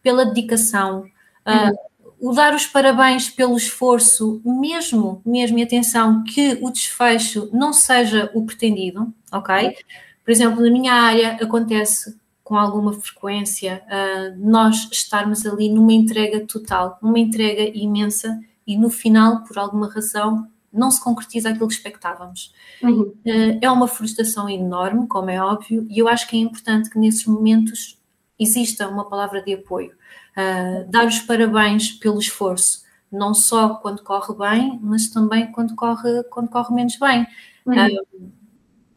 pela 0.01 0.25
dedicação, 0.25 0.99
uhum. 1.45 1.69
uh, 1.69 2.29
o 2.29 2.31
dar 2.31 2.55
os 2.55 2.65
parabéns 2.65 3.29
pelo 3.29 3.57
esforço, 3.57 4.41
mesmo, 4.45 5.21
mesmo, 5.25 5.59
e 5.59 5.63
atenção, 5.63 6.23
que 6.23 6.57
o 6.61 6.71
desfecho 6.71 7.49
não 7.51 7.73
seja 7.73 8.31
o 8.33 8.45
pretendido, 8.45 9.13
ok? 9.33 9.75
Por 10.23 10.31
exemplo, 10.31 10.63
na 10.63 10.71
minha 10.71 10.93
área 10.93 11.33
acontece 11.41 12.17
com 12.45 12.55
alguma 12.55 12.93
frequência, 12.93 13.83
uh, 13.87 14.39
nós 14.39 14.87
estarmos 14.91 15.47
ali 15.47 15.67
numa 15.67 15.91
entrega 15.91 16.45
total, 16.45 16.99
numa 17.01 17.17
entrega 17.17 17.75
imensa 17.75 18.39
e 18.67 18.77
no 18.77 18.87
final, 18.91 19.43
por 19.43 19.57
alguma 19.57 19.91
razão, 19.91 20.47
não 20.71 20.91
se 20.91 21.03
concretiza 21.03 21.49
aquilo 21.49 21.67
que 21.67 21.73
expectávamos. 21.73 22.53
Uhum. 22.83 23.01
Uh, 23.25 23.59
é 23.59 23.71
uma 23.71 23.87
frustração 23.87 24.47
enorme, 24.47 25.07
como 25.07 25.31
é 25.31 25.41
óbvio, 25.41 25.87
e 25.89 25.97
eu 25.97 26.07
acho 26.07 26.27
que 26.29 26.37
é 26.37 26.39
importante 26.39 26.87
que 26.91 26.99
nesses 26.99 27.25
momentos 27.25 27.99
exista 28.39 28.87
uma 28.87 29.09
palavra 29.09 29.41
de 29.41 29.55
apoio. 29.55 29.93
Uh, 30.37 30.87
dar 30.91 31.07
os 31.07 31.17
parabéns 31.21 31.93
pelo 31.93 32.19
esforço, 32.19 32.83
não 33.11 33.33
só 33.33 33.73
quando 33.73 34.03
corre 34.03 34.35
bem, 34.35 34.79
mas 34.83 35.09
também 35.09 35.51
quando 35.51 35.73
corre, 35.73 36.23
quando 36.25 36.49
corre 36.49 36.75
menos 36.75 36.95
bem. 36.97 37.25
Uhum. 37.65 38.31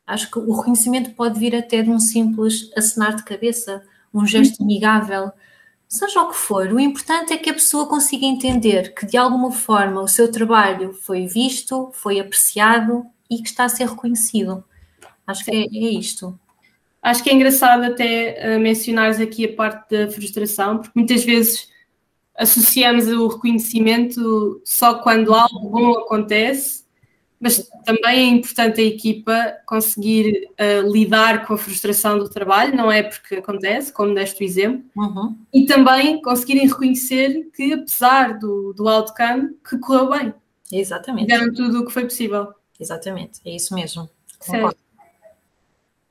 Acho 0.09 0.31
que 0.31 0.39
o 0.39 0.57
reconhecimento 0.57 1.11
pode 1.11 1.39
vir 1.39 1.55
até 1.55 1.83
de 1.83 1.91
um 1.91 2.01
simples 2.01 2.71
acenar 2.75 3.15
de 3.15 3.25
cabeça, 3.25 3.83
um 4.13 4.27
gesto 4.27 4.63
amigável, 4.63 5.31
seja 5.87 6.23
o 6.23 6.31
que 6.31 6.37
for. 6.37 6.67
O 6.73 6.81
importante 6.81 7.35
é 7.35 7.37
que 7.37 7.51
a 7.51 7.53
pessoa 7.53 7.87
consiga 7.87 8.25
entender 8.25 8.95
que 8.95 9.05
de 9.05 9.19
alguma 9.19 9.53
forma 9.53 10.01
o 10.01 10.09
seu 10.09 10.33
trabalho 10.33 10.95
foi 10.95 11.27
visto, 11.27 11.91
foi 11.93 12.19
apreciado 12.19 13.05
e 13.29 13.37
que 13.37 13.49
está 13.49 13.65
a 13.65 13.69
ser 13.69 13.87
reconhecido. 13.87 14.65
Acho 15.27 15.45
que 15.45 15.51
é, 15.51 15.65
é 15.65 15.91
isto. 15.91 16.41
Acho 17.03 17.23
que 17.23 17.29
é 17.29 17.35
engraçado 17.35 17.85
até 17.85 18.57
uh, 18.57 18.59
mencionares 18.59 19.21
aqui 19.21 19.45
a 19.45 19.55
parte 19.55 19.95
da 19.95 20.11
frustração, 20.11 20.79
porque 20.79 20.99
muitas 20.99 21.23
vezes 21.23 21.69
associamos 22.35 23.07
o 23.09 23.29
reconhecimento 23.29 24.63
só 24.65 25.03
quando 25.03 25.35
algo 25.35 25.69
bom 25.69 25.99
acontece 25.99 26.88
Mas 27.41 27.69
também 27.85 28.05
é 28.05 28.37
importante 28.37 28.81
a 28.81 28.85
equipa 28.85 29.57
conseguir 29.65 30.49
uh, 30.59 30.91
lidar 30.91 31.47
com 31.47 31.55
a 31.55 31.59
frustração 31.59 32.19
do 32.19 32.29
trabalho, 32.29 32.77
não 32.77 32.91
é 32.91 33.03
porque 33.03 33.37
acontece, 33.37 33.93
como 33.93 34.15
deste 34.15 34.43
o 34.43 34.45
exemplo, 34.45 34.85
uhum. 34.97 35.37
e 35.55 35.65
também 35.65 36.21
conseguirem 36.21 36.67
reconhecer 36.67 37.49
que, 37.55 37.73
apesar 37.73 38.39
do, 38.39 38.73
do 38.73 38.89
outcome, 38.89 39.51
que 39.69 39.79
correu 39.79 40.11
bem. 40.11 40.35
Exatamente. 40.73 41.31
Fizeram 41.31 41.53
tudo 41.53 41.81
o 41.81 41.87
que 41.87 41.93
foi 41.93 42.05
possível. 42.05 42.49
Exatamente, 42.79 43.41
é 43.45 43.55
isso 43.55 43.75
mesmo. 43.75 44.09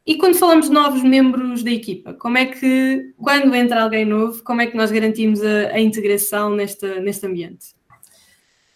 E 0.05 0.15
quando 0.15 0.35
falamos 0.35 0.67
de 0.67 0.73
novos 0.73 1.03
membros 1.03 1.63
da 1.63 1.71
equipa, 1.71 2.13
como 2.13 2.37
é 2.37 2.45
que, 2.45 3.13
quando 3.17 3.53
entra 3.53 3.83
alguém 3.83 4.05
novo, 4.05 4.41
como 4.41 4.61
é 4.61 4.67
que 4.67 4.77
nós 4.77 4.89
garantimos 4.89 5.43
a, 5.43 5.73
a 5.73 5.79
integração 5.81 6.55
neste, 6.55 7.01
neste 7.01 7.25
ambiente? 7.27 7.75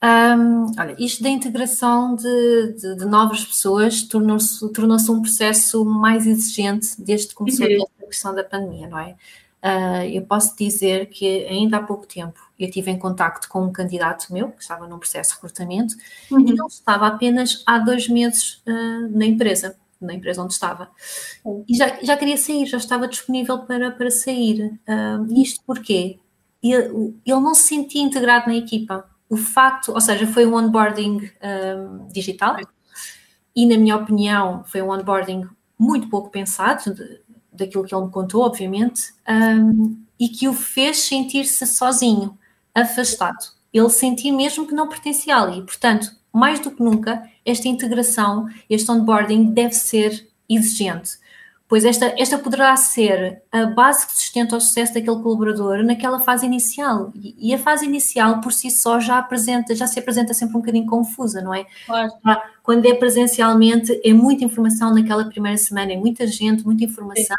Um, 0.04 0.72
olha, 0.80 0.96
isto 0.98 1.22
da 1.22 1.30
integração 1.30 2.16
de, 2.16 2.74
de, 2.74 2.96
de 2.96 3.06
novas 3.06 3.46
pessoas 3.46 4.02
tornou-se 4.02 4.68
tornou 4.74 4.98
um 4.98 5.22
processo 5.22 5.86
mais 5.86 6.26
exigente 6.26 7.00
desde 7.00 7.28
que 7.28 7.36
começou 7.36 7.68
uhum. 7.68 7.86
a 8.02 8.06
questão 8.08 8.34
da 8.34 8.44
pandemia, 8.44 8.88
não 8.88 8.98
é? 8.98 9.16
Uh, 9.64 10.04
eu 10.12 10.24
posso 10.24 10.58
dizer 10.58 11.06
que 11.06 11.46
ainda 11.46 11.78
há 11.78 11.84
pouco 11.84 12.08
tempo 12.08 12.40
eu 12.58 12.68
estive 12.68 12.90
em 12.90 12.98
contacto 12.98 13.48
com 13.48 13.64
um 13.64 13.72
candidato 13.72 14.34
meu 14.34 14.50
que 14.50 14.64
estava 14.64 14.88
num 14.88 14.98
processo 14.98 15.30
de 15.30 15.36
recrutamento 15.36 15.94
uhum. 16.32 16.40
e 16.40 16.50
ele 16.50 16.66
estava 16.68 17.06
apenas 17.06 17.62
há 17.68 17.78
dois 17.78 18.08
meses 18.08 18.64
uh, 18.66 19.08
na 19.16 19.26
empresa, 19.28 19.78
na 20.02 20.16
empresa 20.16 20.42
onde 20.42 20.54
estava. 20.54 20.90
Uhum. 21.46 21.64
E 21.70 21.76
já, 21.76 22.00
já 22.02 22.18
queria 22.18 22.38
sair, 22.38 22.66
já 22.66 22.78
estava 22.78 23.08
disponível 23.08 23.60
para, 23.60 23.92
para 23.92 24.10
sair. 24.10 24.80
Uh, 24.88 25.32
isto 25.40 25.62
porque 25.64 26.18
ele, 26.64 27.16
ele 27.24 27.40
não 27.40 27.54
se 27.54 27.68
sentia 27.68 28.02
integrado 28.02 28.48
na 28.48 28.56
equipa 28.56 29.11
o 29.32 29.38
facto, 29.38 29.94
ou 29.94 30.02
seja, 30.02 30.28
foi 30.28 30.46
um 30.46 30.56
onboarding 30.56 31.32
um, 31.42 32.06
digital 32.10 32.58
e, 33.56 33.66
na 33.66 33.78
minha 33.78 33.96
opinião, 33.96 34.62
foi 34.66 34.82
um 34.82 34.92
onboarding 34.92 35.48
muito 35.80 36.10
pouco 36.10 36.30
pensado, 36.30 36.94
de, 36.94 37.22
daquilo 37.50 37.86
que 37.86 37.96
ele 37.96 38.04
me 38.04 38.12
contou, 38.12 38.44
obviamente, 38.44 39.14
um, 39.30 39.98
e 40.20 40.28
que 40.28 40.50
o 40.50 40.54
fez 40.54 41.04
sentir-se 41.04 41.66
sozinho, 41.66 42.38
afastado. 42.76 43.54
Ele 43.74 43.90
sentia 43.90 44.34
mesmo 44.34 44.68
que 44.68 44.76
não 44.76 44.90
pertencia 44.90 45.38
ali. 45.38 45.62
Portanto, 45.62 46.12
mais 46.34 46.60
do 46.60 46.70
que 46.70 46.84
nunca, 46.84 47.24
esta 47.46 47.70
integração, 47.70 48.50
este 48.70 48.92
onboarding 48.92 49.54
deve 49.54 49.74
ser 49.74 50.28
exigente 50.50 51.21
pois 51.72 51.86
esta, 51.86 52.14
esta 52.18 52.38
poderá 52.38 52.76
ser 52.76 53.44
a 53.50 53.66
base 53.66 54.06
que 54.06 54.12
sustenta 54.12 54.58
o 54.58 54.60
sucesso 54.60 54.94
daquele 54.94 55.22
colaborador 55.22 55.82
naquela 55.86 56.20
fase 56.20 56.46
inicial. 56.46 57.14
E, 57.16 57.34
e, 57.40 57.54
a 57.54 57.58
fase 57.58 57.86
inicial, 57.86 58.42
por 58.42 58.52
si 58.52 58.70
só, 58.70 59.00
já 59.00 59.18
apresenta, 59.18 59.74
já 59.74 59.88
se 59.88 59.98
apresenta 59.98 60.34
sempre 60.34 60.58
um 60.58 60.60
bocadinho 60.60 60.86
confusa, 60.86 61.42
não 61.42 61.54
é? 61.54 61.66
Claro. 61.86 62.12
Quando 62.62 62.86
é 62.86 62.94
presencialmente, 62.94 64.02
é 64.04 64.12
muita 64.12 64.44
informação 64.44 64.94
naquela 64.94 65.24
primeira 65.24 65.58
semana, 65.58 65.94
é 65.94 65.96
muita 65.96 66.28
gente, 66.28 66.66
muita 66.66 66.84
informação, 66.84 67.38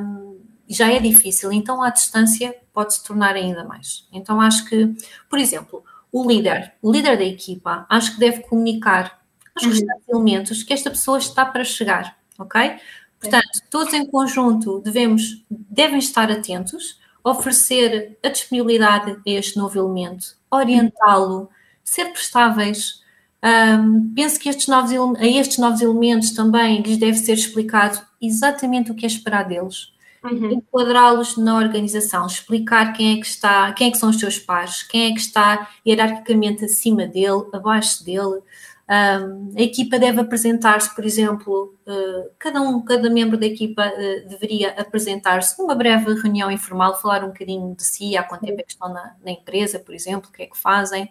um, 0.00 0.40
já 0.66 0.90
é 0.90 0.98
difícil. 0.98 1.52
Então, 1.52 1.82
à 1.82 1.90
distância, 1.90 2.56
pode 2.72 2.94
se 2.94 3.04
tornar 3.04 3.34
ainda 3.34 3.64
mais. 3.64 4.08
Então, 4.10 4.40
acho 4.40 4.64
que, 4.64 4.96
por 5.28 5.38
exemplo, 5.38 5.84
o 6.10 6.26
líder, 6.26 6.72
o 6.80 6.90
líder 6.90 7.18
da 7.18 7.24
equipa, 7.24 7.84
acho 7.90 8.14
que 8.14 8.18
deve 8.18 8.40
comunicar 8.44 9.20
aos 9.54 9.78
uhum. 9.78 9.86
elementos 10.08 10.62
que 10.62 10.72
esta 10.72 10.88
pessoa 10.88 11.18
está 11.18 11.44
para 11.44 11.64
chegar, 11.64 12.16
ok? 12.38 12.78
Portanto, 13.20 13.48
todos 13.70 13.92
em 13.94 14.06
conjunto 14.06 14.80
devemos, 14.80 15.44
devem 15.50 15.98
estar 15.98 16.30
atentos, 16.30 16.98
oferecer 17.24 18.16
a 18.22 18.28
disponibilidade 18.28 19.12
a 19.12 19.30
este 19.30 19.56
novo 19.56 19.78
elemento, 19.78 20.36
orientá-lo, 20.50 21.48
ser 21.82 22.06
prestáveis. 22.12 23.02
Um, 23.42 24.12
penso 24.14 24.38
que 24.38 24.48
estes 24.48 24.68
novos, 24.68 24.92
a 25.18 25.26
estes 25.26 25.58
novos 25.58 25.80
elementos 25.80 26.32
também 26.32 26.82
lhes 26.82 26.98
deve 26.98 27.18
ser 27.18 27.34
explicado 27.34 28.00
exatamente 28.20 28.90
o 28.90 28.94
que 28.94 29.04
é 29.04 29.08
esperar 29.08 29.44
deles. 29.44 29.92
Uhum. 30.22 30.52
Enquadrá-los 30.52 31.36
na 31.36 31.56
organização, 31.56 32.26
explicar 32.26 32.92
quem 32.92 33.16
é 33.16 33.20
que 33.20 33.26
está, 33.26 33.72
quem 33.72 33.88
é 33.88 33.90
que 33.90 33.98
são 33.98 34.10
os 34.10 34.18
seus 34.18 34.38
pares, 34.38 34.82
quem 34.82 35.10
é 35.10 35.14
que 35.14 35.20
está 35.20 35.68
hierarquicamente 35.86 36.64
acima 36.64 37.06
dele, 37.06 37.46
abaixo 37.52 38.04
dele, 38.04 38.40
um, 38.88 39.52
a 39.56 39.62
equipa 39.62 39.98
deve 39.98 40.20
apresentar-se, 40.20 40.94
por 40.94 41.04
exemplo, 41.04 41.74
uh, 41.86 42.30
cada 42.38 42.60
um, 42.60 42.80
cada 42.84 43.10
membro 43.10 43.36
da 43.36 43.44
equipa 43.44 43.84
uh, 43.84 44.28
deveria 44.28 44.70
apresentar-se 44.78 45.58
numa 45.58 45.74
breve 45.74 46.14
reunião 46.14 46.50
informal, 46.50 47.00
falar 47.00 47.24
um 47.24 47.28
bocadinho 47.28 47.74
de 47.74 47.82
si, 47.82 48.16
há 48.16 48.22
quanto 48.22 48.46
tempo 48.46 48.60
é 48.60 48.62
que 48.62 48.70
estão 48.70 48.88
na, 48.88 49.16
na 49.24 49.32
empresa, 49.32 49.80
por 49.80 49.92
exemplo, 49.92 50.30
o 50.30 50.32
que 50.32 50.44
é 50.44 50.46
que 50.46 50.56
fazem, 50.56 51.10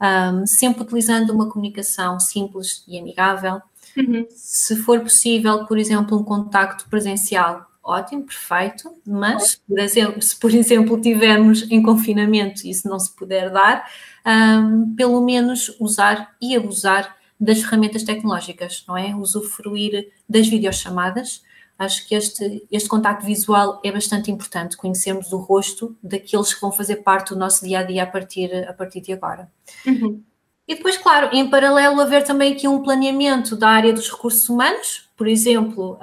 um, 0.00 0.46
sempre 0.46 0.82
utilizando 0.82 1.30
uma 1.30 1.50
comunicação 1.50 2.18
simples 2.18 2.82
e 2.88 2.98
amigável. 2.98 3.60
Uhum. 3.94 4.26
Se 4.30 4.76
for 4.76 4.98
possível, 5.00 5.66
por 5.66 5.76
exemplo, 5.78 6.18
um 6.18 6.24
contacto 6.24 6.88
presencial, 6.88 7.66
ótimo, 7.82 8.24
perfeito, 8.24 8.94
mas 9.06 9.56
por 9.68 9.78
exemplo, 9.78 10.22
se 10.22 10.38
por 10.38 10.54
exemplo 10.54 11.00
tivermos 11.00 11.70
em 11.70 11.82
confinamento 11.82 12.66
e 12.66 12.72
se 12.72 12.88
não 12.88 12.98
se 12.98 13.14
puder 13.14 13.50
dar, 13.50 13.88
um, 14.26 14.94
pelo 14.94 15.20
menos 15.20 15.74
usar 15.80 16.34
e 16.40 16.56
abusar 16.56 17.16
das 17.38 17.60
ferramentas 17.60 18.04
tecnológicas, 18.04 18.84
não 18.86 18.96
é? 18.96 19.14
Usufruir 19.16 20.12
das 20.28 20.46
videochamadas. 20.46 21.42
Acho 21.76 22.06
que 22.06 22.14
este, 22.14 22.64
este 22.70 22.88
contacto 22.88 23.26
visual 23.26 23.80
é 23.84 23.90
bastante 23.90 24.30
importante, 24.30 24.76
conhecermos 24.76 25.32
o 25.32 25.38
rosto 25.38 25.96
daqueles 26.00 26.54
que 26.54 26.60
vão 26.60 26.70
fazer 26.70 26.96
parte 26.96 27.30
do 27.30 27.36
nosso 27.36 27.64
dia 27.64 27.80
a 27.80 27.82
dia 27.82 28.04
a 28.04 28.06
partir, 28.06 28.54
a 28.68 28.72
partir 28.72 29.00
de 29.00 29.12
agora. 29.12 29.50
Uhum. 29.84 30.22
E 30.72 30.76
depois, 30.76 30.96
claro, 30.96 31.28
em 31.32 31.50
paralelo, 31.50 32.00
haver 32.00 32.24
também 32.24 32.54
aqui 32.54 32.66
um 32.66 32.82
planeamento 32.82 33.54
da 33.54 33.68
área 33.68 33.92
dos 33.92 34.10
recursos 34.10 34.48
humanos, 34.48 35.06
por 35.18 35.28
exemplo, 35.28 35.98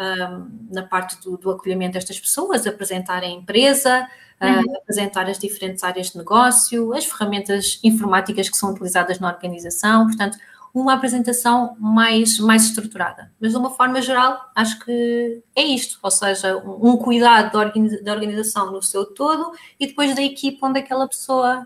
na 0.69 0.83
parte 0.83 1.19
do, 1.23 1.35
do, 1.38 1.49
acolhimento 1.49 1.93
destas 1.93 2.19
pessoas, 2.19 2.67
apresentar 2.67 3.23
a 3.23 3.27
empresa, 3.27 4.07
uhum. 4.39 4.61
uh, 4.61 4.77
apresentar 4.77 5.27
as 5.27 5.39
diferentes 5.39 5.83
áreas 5.83 6.11
de 6.11 6.19
negócio, 6.19 6.93
as 6.93 7.03
ferramentas 7.03 7.79
informáticas 7.83 8.47
que 8.47 8.55
são 8.55 8.69
utilizadas 8.69 9.19
na 9.19 9.27
organização, 9.27 10.05
portanto, 10.05 10.38
uma 10.71 10.93
apresentação 10.93 11.75
mais, 11.79 12.38
mais 12.38 12.65
estruturada. 12.65 13.31
Mas, 13.41 13.53
de 13.53 13.57
uma 13.57 13.71
forma 13.71 13.99
geral, 14.03 14.51
acho 14.53 14.77
que 14.85 15.41
é 15.55 15.63
isto, 15.63 15.97
ou 16.03 16.11
seja, 16.11 16.55
um, 16.57 16.95
cuidado 16.95 17.53
da, 17.53 17.57
organiza 17.57 18.03
da, 18.03 18.13
organização 18.13 18.71
no 18.71 18.83
seu 18.83 19.03
todo 19.03 19.51
e 19.79 19.88
depois 19.88 20.15
da 20.15 20.21
equipe 20.21 20.59
onde 20.61 20.77
aquela 20.77 21.07
pessoa 21.07 21.65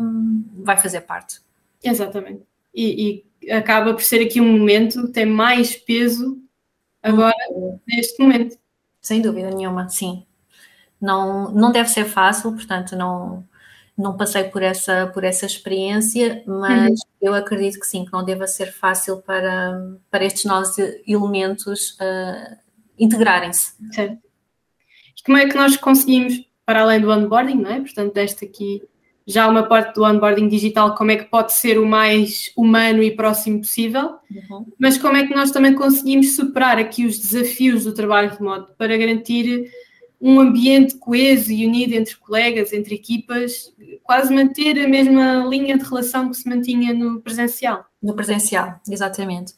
um, 0.00 0.44
vai 0.62 0.76
fazer 0.76 1.00
parte. 1.00 1.42
Exatamente. 1.84 2.42
E, 2.74 3.24
e, 3.42 3.52
acaba 3.52 3.92
por 3.92 4.02
ser 4.02 4.24
aqui 4.24 4.40
um 4.40 4.58
momento 4.58 5.06
que 5.06 5.12
tem 5.12 5.26
mais 5.26 5.76
peso 5.76 6.42
agora, 7.02 7.34
uhum. 7.50 7.78
neste 7.86 8.20
momento. 8.20 8.56
Sem 9.00 9.20
dúvida 9.20 9.50
nenhuma, 9.50 9.88
sim. 9.88 10.24
Não, 11.00 11.52
não 11.52 11.70
deve 11.70 11.90
ser 11.90 12.06
fácil, 12.06 12.52
portanto, 12.52 12.96
não, 12.96 13.46
não 13.96 14.16
passei 14.16 14.44
por 14.44 14.62
essa, 14.62 15.06
por 15.08 15.22
essa 15.22 15.44
experiência, 15.44 16.42
mas 16.46 16.90
uhum. 16.90 16.96
eu 17.20 17.34
acredito 17.34 17.78
que 17.78 17.86
sim, 17.86 18.04
que 18.04 18.12
não 18.12 18.24
deva 18.24 18.46
ser 18.46 18.72
fácil 18.72 19.18
para, 19.18 19.98
para 20.10 20.24
estes 20.24 20.46
novos 20.46 20.76
elementos 21.06 21.98
uh, 22.00 22.56
integrarem-se. 22.98 23.74
Certo. 23.92 24.18
E 25.16 25.22
como 25.24 25.36
é 25.36 25.46
que 25.46 25.54
nós 25.54 25.76
conseguimos, 25.76 26.42
para 26.64 26.80
além 26.82 27.00
do 27.00 27.10
onboarding, 27.10 27.60
não 27.60 27.70
é? 27.70 27.80
Portanto, 27.80 28.14
desta 28.14 28.44
aqui 28.44 28.82
já 29.26 29.48
uma 29.48 29.62
parte 29.62 29.94
do 29.94 30.04
onboarding 30.04 30.48
digital, 30.48 30.94
como 30.94 31.10
é 31.10 31.16
que 31.16 31.24
pode 31.24 31.52
ser 31.52 31.78
o 31.78 31.86
mais 31.86 32.52
humano 32.56 33.02
e 33.02 33.10
próximo 33.10 33.60
possível, 33.60 34.16
uhum. 34.30 34.66
mas 34.78 34.98
como 34.98 35.16
é 35.16 35.26
que 35.26 35.34
nós 35.34 35.50
também 35.50 35.74
conseguimos 35.74 36.36
superar 36.36 36.78
aqui 36.78 37.06
os 37.06 37.18
desafios 37.18 37.84
do 37.84 37.94
trabalho 37.94 38.36
remoto 38.36 38.74
para 38.76 38.96
garantir 38.96 39.70
um 40.20 40.40
ambiente 40.40 40.96
coeso 40.96 41.52
e 41.52 41.66
unido 41.66 41.92
entre 41.92 42.16
colegas, 42.16 42.72
entre 42.72 42.94
equipas, 42.94 43.74
quase 44.02 44.32
manter 44.32 44.78
a 44.82 44.88
mesma 44.88 45.44
linha 45.46 45.76
de 45.76 45.84
relação 45.84 46.30
que 46.30 46.36
se 46.36 46.48
mantinha 46.48 46.94
no 46.94 47.20
presencial. 47.20 47.84
No 48.02 48.14
presencial, 48.14 48.80
exatamente. 48.88 49.54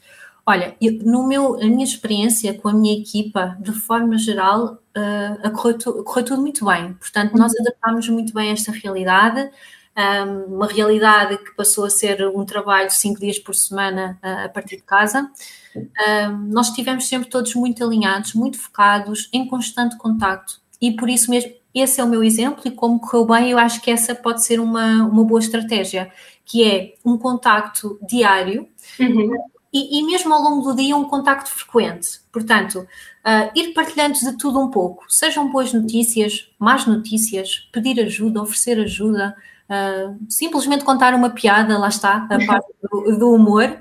Olha, 0.49 0.77
eu, 0.81 0.93
no 1.03 1.27
meu, 1.27 1.57
a 1.57 1.67
minha 1.67 1.83
experiência 1.83 2.55
com 2.55 2.69
a 2.69 2.73
minha 2.73 2.97
equipa, 2.97 3.57
de 3.59 3.73
forma 3.73 4.17
geral, 4.17 4.81
uh, 4.97 5.51
correu, 5.51 5.77
tu, 5.77 6.05
correu 6.05 6.25
tudo 6.25 6.41
muito 6.41 6.65
bem. 6.65 6.93
Portanto, 6.95 7.37
nós 7.37 7.53
uhum. 7.53 7.63
adaptámos 7.63 8.09
muito 8.09 8.33
bem 8.33 8.51
a 8.51 8.53
esta 8.53 8.71
realidade, 8.71 9.51
um, 9.99 10.55
uma 10.55 10.69
realidade 10.69 11.37
que 11.39 11.51
passou 11.57 11.85
a 11.85 11.91
ser 11.91 12.25
um 12.29 12.45
trabalho 12.45 12.89
cinco 12.93 13.19
dias 13.19 13.41
por 13.41 13.57
semana 13.57 14.21
uh, 14.23 14.45
a 14.45 14.49
partir 14.49 14.77
de 14.77 14.83
casa. 14.83 15.29
Um, 15.75 16.37
nós 16.53 16.69
estivemos 16.69 17.09
sempre 17.09 17.29
todos 17.29 17.53
muito 17.57 17.83
alinhados, 17.83 18.33
muito 18.33 18.57
focados, 18.57 19.29
em 19.33 19.49
constante 19.49 19.97
contacto. 19.99 20.61
E 20.81 20.93
por 20.93 21.11
isso 21.11 21.29
mesmo, 21.29 21.53
esse 21.75 22.01
é 22.01 22.05
o 22.05 22.09
meu 22.09 22.23
exemplo 22.23 22.63
e 22.65 22.71
como 22.71 23.01
correu 23.01 23.27
bem, 23.27 23.51
eu 23.51 23.59
acho 23.59 23.81
que 23.81 23.91
essa 23.91 24.15
pode 24.15 24.45
ser 24.45 24.61
uma, 24.61 25.05
uma 25.07 25.25
boa 25.25 25.41
estratégia, 25.41 26.09
que 26.45 26.63
é 26.63 26.95
um 27.05 27.19
contacto 27.19 27.99
diário, 28.07 28.69
uhum 29.01 29.33
e, 29.73 29.99
e, 29.99 30.03
mesmo 30.05 30.33
ao 30.33 30.41
longo 30.41 30.71
do 30.71 30.77
dia 30.77 30.97
um 30.97 31.05
contacto 31.05 31.51
frequente. 31.51 32.21
Portanto, 32.33 32.81
uh, 32.81 33.51
ir 33.55 33.73
partilhando 33.75 34.19
de 34.19 34.37
tudo 34.39 34.61
um 34.61 34.71
pouco, 34.71 35.05
sejam 35.09 35.51
boas 35.51 35.73
notícias, 35.73 36.49
más 36.59 36.87
notícias, 36.87 37.69
pedir 37.73 38.01
ajuda, 38.01 38.43
oferecer 38.43 38.81
ajuda, 38.81 39.37
uh, 39.69 40.17
simplesmente 40.29 40.85
contar 40.85 41.15
uma 41.15 41.31
piada, 41.31 41.79
lá 41.79 41.89
está, 41.89 42.27
a 42.31 42.39
parte 42.47 42.69
do, 42.83 43.19
do 43.19 43.33
humor. 43.33 43.79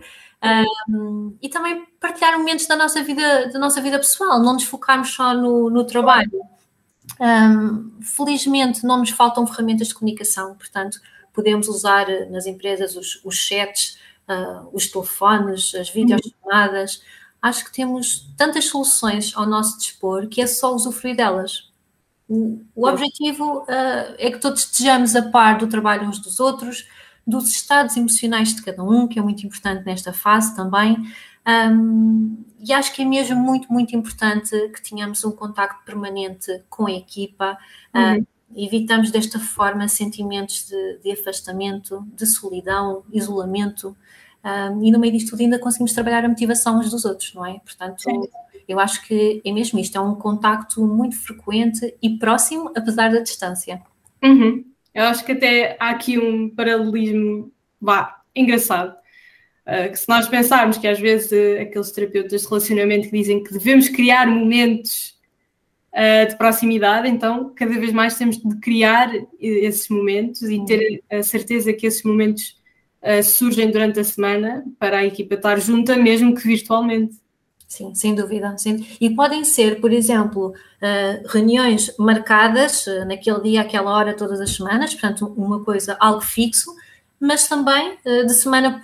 Um, 0.89 1.36
e 1.42 1.50
também 1.50 1.88
partilhar 2.00 2.38
momentos 2.38 2.68
da 2.68 2.75
nossa 2.75 3.01
vida, 3.01 3.50
da 3.51 3.58
nossa 3.58 3.82
vida 3.82 3.98
pessoal, 3.98 4.39
não 4.39 4.54
nos 4.54 4.63
focarmos 4.63 5.12
só 5.12 5.34
no, 5.34 5.70
no 5.70 5.84
trabalho. 5.86 6.32
Um, 7.20 8.00
felizmente 8.01 8.84
não 8.84 9.00
nos 9.00 9.10
faltam 9.10 9.48
ferramentas 9.48 9.88
de 9.88 9.96
comunicação, 9.96 10.56
portanto, 10.56 11.00
podemos 11.34 11.68
usar 11.68 12.08
nas 12.30 12.46
empresas 12.46 12.96
os, 12.96 13.20
os 13.24 13.36
chats, 13.36 13.98
uh, 14.29 14.70
os 14.74 14.88
telefones, 14.88 15.74
as 15.75 15.89
videochamadas. 15.89 17.03
Acho 17.41 17.65
que 17.65 17.72
temos 17.72 18.34
tantas 18.38 18.65
soluções 18.65 19.34
ao 19.36 19.46
nosso 19.46 19.77
dispor 19.77 20.27
que 20.27 20.41
é 20.41 20.48
só 20.48 20.74
usufruir 20.74 21.15
delas. 21.15 21.72
O 22.27 22.88
objetivo 22.88 23.60
uh, 23.60 24.15
é 24.17 24.32
que 24.32 24.39
todos 24.39 24.63
estejamos 24.63 25.15
a 25.15 25.29
par 25.29 25.60
do 25.60 25.67
trabalho 25.67 26.08
uns 26.08 26.17
dos 26.17 26.39
outros, 26.39 26.88
dos 27.25 27.50
estados 27.50 27.96
emocionais 27.96 28.55
de 28.55 28.63
cada 28.63 28.84
um, 28.84 29.08
que 29.08 29.20
é 29.20 29.22
muito 29.22 29.46
importante 29.46 29.86
nesta 29.86 30.12
fase 30.12 30.55
também. 30.55 30.98
Um, 31.48 32.44
e 32.60 32.74
acho 32.74 32.91
que 32.94 33.03
é 33.03 33.05
mesmo 33.05 33.36
muito, 33.36 33.72
muito 33.72 33.96
importante 33.96 34.50
que 34.70 34.82
tenhamos 34.82 35.24
um 35.24 35.32
contacto 35.32 35.86
permanente 35.86 36.63
com 36.67 36.88
a 36.88 36.91
equipa. 36.91 37.58
Uhum. 37.94 38.22
Uh, 38.22 38.27
evitamos 38.56 39.12
desta 39.12 39.40
forma 39.40 39.88
sentimentos 39.88 40.68
de, 40.70 41.00
de 41.04 41.12
afastamento, 41.12 42.06
de 42.16 42.26
solidão, 42.26 43.04
isolamento. 43.12 43.96
Um, 44.44 44.86
e 44.86 44.92
no 44.92 45.00
meio 45.00 45.14
disto 45.14 45.32
tudo 45.32 45.42
ainda 45.42 45.60
conseguimos 45.60 45.92
trabalhar 45.94 46.24
a 46.24 46.30
motivação 46.30 46.80
uns 46.80 46.90
dos 46.90 47.04
outros, 47.04 47.34
não 47.34 47.46
é? 47.46 47.60
Portanto, 47.60 48.02
Sim. 48.02 48.22
eu 48.68 48.80
acho 48.80 49.06
que 49.06 49.42
é 49.44 49.52
mesmo 49.52 49.80
isto, 49.80 49.98
é 49.98 50.02
um 50.02 50.16
contacto 50.16 50.86
muito 50.86 51.18
frequente 51.18 51.96
e 52.02 52.18
próximo, 52.18 52.72
apesar 52.76 53.12
da 53.12 53.20
distância. 53.20 53.82
Uhum. 54.24 54.64
Eu 54.94 55.06
acho 55.06 55.26
que 55.26 55.34
até 55.34 55.76
há 55.80 55.90
aqui 55.90 56.18
um 56.18 56.50
paralelismo, 56.50 57.52
vá, 57.82 58.22
engraçado. 58.34 58.96
Uh, 59.66 59.90
que 59.90 59.98
se 59.98 60.08
nós 60.08 60.28
pensarmos 60.30 60.78
que 60.78 60.88
às 60.88 61.00
vezes 61.00 61.32
uh, 61.32 61.62
aqueles 61.64 61.92
terapeutas 61.92 62.44
de 62.44 62.48
relacionamento 62.48 63.10
que 63.10 63.18
dizem 63.18 63.44
que 63.44 63.52
devemos 63.52 63.90
criar 63.90 64.28
momentos 64.28 65.14
uh, 65.96 66.30
de 66.30 66.38
proximidade, 66.38 67.08
então 67.08 67.54
cada 67.56 67.74
vez 67.74 67.92
mais 67.94 68.18
temos 68.18 68.38
de 68.38 68.60
criar 68.60 69.12
esses 69.40 69.88
momentos 69.90 70.44
e 70.44 70.64
ter 70.66 71.04
a 71.10 71.24
certeza 71.24 71.74
que 71.74 71.88
esses 71.88 72.04
momentos 72.04 72.64
surgem 73.24 73.70
durante 73.70 74.00
a 74.00 74.04
semana 74.04 74.66
para 74.80 74.98
a 74.98 75.06
equipa 75.06 75.36
estar 75.36 75.60
junta, 75.60 75.96
mesmo 75.96 76.34
que 76.34 76.42
virtualmente. 76.42 77.16
Sim, 77.68 77.94
sem 77.94 78.16
dúvida. 78.16 78.58
Sim. 78.58 78.86
E 79.02 79.10
podem 79.10 79.44
ser, 79.44 79.82
por 79.82 79.92
exemplo, 79.92 80.50
uh, 80.50 81.28
reuniões 81.28 81.94
marcadas 81.98 82.86
uh, 82.88 83.06
naquele 83.06 83.42
dia, 83.42 83.62
aquela 83.62 83.92
hora, 83.92 84.16
todas 84.16 84.40
as 84.40 84.52
semanas, 84.52 84.94
portanto, 84.94 85.34
uma 85.36 85.64
coisa, 85.64 85.98
algo 86.00 86.22
fixo, 86.22 86.74
mas 87.20 87.48
também 87.48 87.98
uh, 88.06 88.25
de 88.25 88.34
semana 88.34 88.80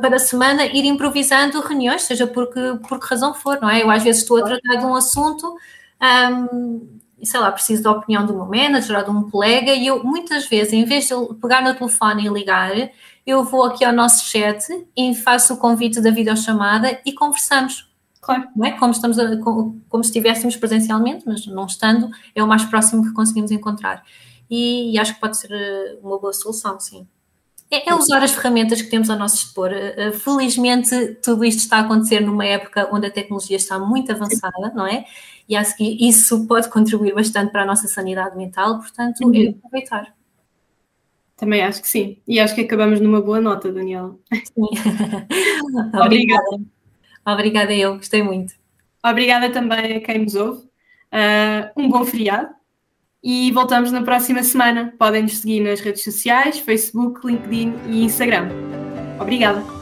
para 0.00 0.18
semana 0.18 0.66
ir 0.66 0.84
improvisando 0.84 1.60
reuniões, 1.60 2.02
seja 2.02 2.26
por 2.26 2.52
que, 2.52 2.78
por 2.88 3.00
que 3.00 3.06
razão 3.06 3.34
for, 3.34 3.58
não 3.60 3.70
é? 3.70 3.82
Eu 3.82 3.90
às 3.90 4.02
vezes 4.02 4.22
estou 4.22 4.36
a 4.38 4.42
tratar 4.42 4.76
de 4.76 4.84
um 4.84 4.94
assunto 4.94 5.56
um, 6.02 6.98
sei 7.22 7.40
lá, 7.40 7.50
preciso 7.50 7.82
da 7.82 7.92
opinião 7.92 8.26
do 8.26 8.34
meu 8.34 8.46
manager 8.46 8.98
ou 8.98 9.04
de 9.04 9.10
um 9.10 9.30
colega 9.30 9.72
e 9.72 9.86
eu 9.86 10.04
muitas 10.04 10.46
vezes, 10.46 10.72
em 10.72 10.84
vez 10.84 11.08
de 11.08 11.14
pegar 11.40 11.62
no 11.62 11.74
telefone 11.74 12.26
e 12.26 12.28
ligar, 12.28 12.72
eu 13.26 13.42
vou 13.44 13.64
aqui 13.64 13.84
ao 13.84 13.92
nosso 13.92 14.24
chat 14.28 14.64
e 14.96 15.14
faço 15.14 15.54
o 15.54 15.56
convite 15.56 16.00
da 16.00 16.10
videochamada 16.10 17.00
e 17.04 17.12
conversamos 17.12 17.86
Claro. 18.26 18.48
Não 18.56 18.66
é? 18.66 18.72
como, 18.72 18.90
estamos 18.90 19.20
a, 19.20 19.36
como, 19.36 19.80
como 19.88 20.02
se 20.02 20.10
estivéssemos 20.10 20.56
presencialmente, 20.56 21.22
mas 21.24 21.46
não 21.46 21.64
estando, 21.64 22.10
é 22.34 22.42
o 22.42 22.46
mais 22.46 22.64
próximo 22.64 23.04
que 23.04 23.12
conseguimos 23.12 23.52
encontrar. 23.52 24.02
E, 24.50 24.92
e 24.92 24.98
acho 24.98 25.14
que 25.14 25.20
pode 25.20 25.38
ser 25.38 25.52
eh, 25.52 25.96
uma 26.02 26.18
boa 26.18 26.32
solução, 26.32 26.78
sim. 26.80 27.06
É, 27.70 27.90
é, 27.90 27.94
usar 27.94 28.22
as 28.22 28.32
ferramentas 28.32 28.80
que 28.80 28.88
temos 28.88 29.10
ao 29.10 29.18
nosso 29.18 29.36
dispor. 29.36 29.72
Eh, 29.72 29.94
eh, 29.96 30.12
felizmente, 30.12 31.16
tudo 31.22 31.44
isto 31.44 31.60
está 31.60 31.78
a 31.78 31.80
acontecer 31.80 32.20
numa 32.20 32.44
época 32.44 32.88
onde 32.92 33.06
a 33.06 33.10
tecnologia 33.10 33.56
está 33.56 33.78
muito 33.78 34.12
avançada, 34.12 34.72
não 34.74 34.86
é? 34.86 35.04
E 35.48 35.56
acho 35.56 35.76
que 35.76 35.84
isso 36.06 36.46
pode 36.46 36.68
contribuir 36.68 37.14
bastante 37.14 37.50
para 37.50 37.62
a 37.62 37.66
nossa 37.66 37.88
sanidade 37.88 38.36
mental, 38.36 38.78
portanto, 38.78 39.20
uhum. 39.24 39.34
é 39.34 39.48
aproveitar. 39.48 40.14
Também 41.36 41.62
acho 41.62 41.82
que 41.82 41.88
sim. 41.88 42.18
E 42.26 42.40
acho 42.40 42.54
que 42.54 42.62
acabamos 42.62 43.00
numa 43.00 43.20
boa 43.20 43.40
nota, 43.40 43.72
Daniela. 43.72 44.16
Sim. 44.32 44.68
Obrigada. 46.02 46.60
Obrigada 47.26 47.74
eu, 47.74 47.96
gostei 47.96 48.22
muito. 48.22 48.54
Obrigada 49.04 49.50
também 49.50 49.96
a 49.96 50.00
quem 50.00 50.20
nos 50.20 50.34
ouve. 50.34 50.60
Uh, 51.12 51.70
um 51.76 51.88
bom 51.88 52.04
feriado 52.04 52.55
e 53.26 53.50
voltamos 53.50 53.90
na 53.90 54.02
próxima 54.02 54.44
semana. 54.44 54.94
Podem 54.96 55.22
nos 55.22 55.38
seguir 55.38 55.58
nas 55.58 55.80
redes 55.80 56.04
sociais, 56.04 56.60
Facebook, 56.60 57.26
LinkedIn 57.26 57.74
e 57.88 58.04
Instagram. 58.04 58.48
Obrigada. 59.18 59.75